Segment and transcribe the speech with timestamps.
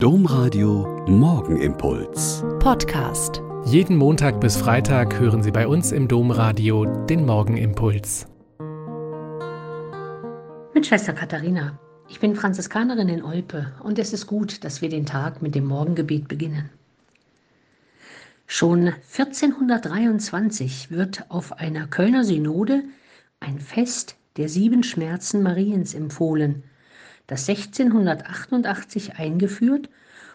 [0.00, 2.44] Domradio Morgenimpuls.
[2.60, 3.42] Podcast.
[3.64, 8.28] Jeden Montag bis Freitag hören Sie bei uns im Domradio den Morgenimpuls.
[10.72, 11.80] Mit Schwester Katharina.
[12.08, 15.64] Ich bin Franziskanerin in Olpe und es ist gut, dass wir den Tag mit dem
[15.64, 16.70] Morgengebet beginnen.
[18.46, 22.84] Schon 1423 wird auf einer Kölner Synode
[23.40, 26.62] ein Fest der sieben Schmerzen Mariens empfohlen–
[27.28, 29.88] das 1688 eingeführt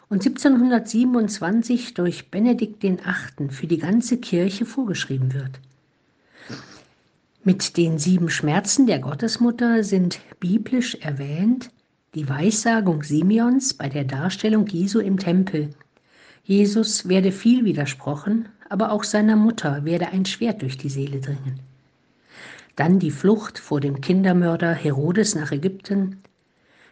[0.09, 3.49] und 1727 durch Benedikt VIII.
[3.49, 5.59] für die ganze Kirche vorgeschrieben wird.
[7.43, 11.71] Mit den sieben Schmerzen der Gottesmutter sind biblisch erwähnt
[12.15, 15.71] die Weissagung Simeons bei der Darstellung Jesu im Tempel.
[16.43, 21.59] Jesus werde viel widersprochen, aber auch seiner Mutter werde ein Schwert durch die Seele dringen.
[22.75, 26.21] Dann die Flucht vor dem Kindermörder Herodes nach Ägypten,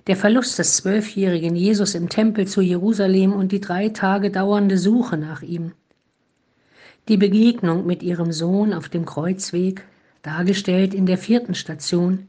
[0.07, 5.17] der Verlust des zwölfjährigen Jesus im Tempel zu Jerusalem und die drei Tage dauernde Suche
[5.17, 5.73] nach ihm.
[7.07, 9.83] Die Begegnung mit ihrem Sohn auf dem Kreuzweg,
[10.21, 12.27] dargestellt in der vierten Station.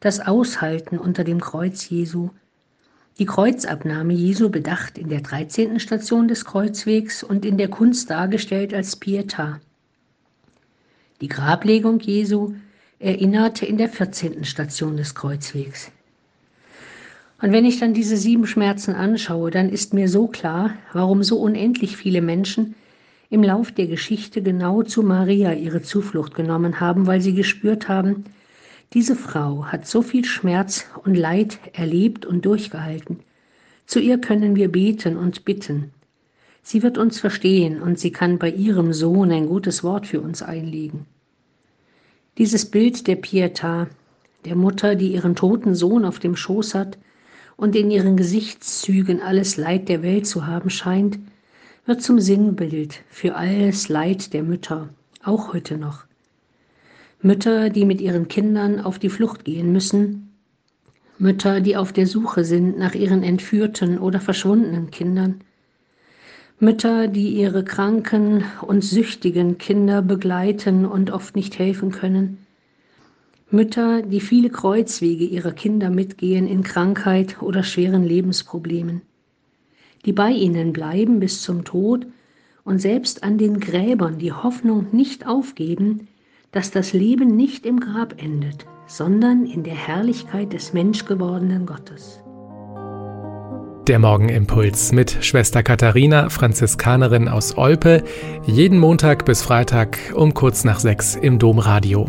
[0.00, 2.30] Das Aushalten unter dem Kreuz Jesu.
[3.18, 5.78] Die Kreuzabnahme Jesu bedacht in der 13.
[5.78, 9.56] Station des Kreuzwegs und in der Kunst dargestellt als Pietà.
[11.20, 12.54] Die Grablegung Jesu
[12.98, 14.44] erinnerte in der 14.
[14.44, 15.90] Station des Kreuzwegs.
[17.42, 21.40] Und wenn ich dann diese sieben Schmerzen anschaue, dann ist mir so klar, warum so
[21.40, 22.76] unendlich viele Menschen
[23.30, 28.24] im Lauf der Geschichte genau zu Maria ihre Zuflucht genommen haben, weil sie gespürt haben,
[28.92, 33.20] diese Frau hat so viel Schmerz und Leid erlebt und durchgehalten.
[33.86, 35.90] Zu ihr können wir beten und bitten.
[36.62, 40.42] Sie wird uns verstehen und sie kann bei ihrem Sohn ein gutes Wort für uns
[40.42, 41.06] einlegen.
[42.38, 43.88] Dieses Bild der Pietà,
[44.44, 46.98] der Mutter, die ihren toten Sohn auf dem Schoß hat,
[47.56, 51.18] und in ihren Gesichtszügen alles Leid der Welt zu haben scheint,
[51.86, 54.88] wird zum Sinnbild für alles Leid der Mütter,
[55.22, 56.04] auch heute noch.
[57.20, 60.32] Mütter, die mit ihren Kindern auf die Flucht gehen müssen,
[61.18, 65.40] Mütter, die auf der Suche sind nach ihren entführten oder verschwundenen Kindern,
[66.58, 72.41] Mütter, die ihre kranken und süchtigen Kinder begleiten und oft nicht helfen können,
[73.52, 79.02] Mütter, die viele Kreuzwege ihrer Kinder mitgehen in Krankheit oder schweren Lebensproblemen,
[80.04, 82.06] die bei ihnen bleiben bis zum Tod
[82.64, 86.08] und selbst an den Gräbern die Hoffnung nicht aufgeben,
[86.50, 92.20] dass das Leben nicht im Grab endet, sondern in der Herrlichkeit des menschgewordenen Gottes.
[93.88, 98.04] Der Morgenimpuls mit Schwester Katharina, Franziskanerin aus Olpe,
[98.46, 102.08] jeden Montag bis Freitag um kurz nach sechs im Domradio.